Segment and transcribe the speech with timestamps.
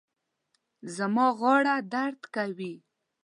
[0.95, 2.73] زما غاړه درد کوي